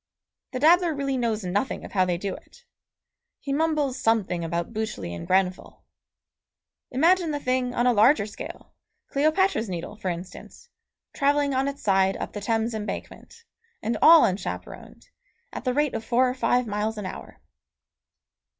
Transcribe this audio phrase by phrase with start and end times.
[0.51, 2.65] The dabbler really knows nothing of how they do it.
[3.39, 5.83] He mumbles something about Bütschli and Grenfell.
[6.89, 8.73] Imagine the thing on a larger scale,
[9.11, 10.69] Cleopatra's Needle, for instance,
[11.13, 13.43] travelling on its side up the Thames Embankment,
[13.83, 15.09] and all unchaperoned,
[15.53, 17.39] at the rate of four or five miles an hour.